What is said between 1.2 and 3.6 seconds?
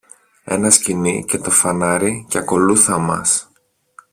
και το φανάρι, και ακολούθα μας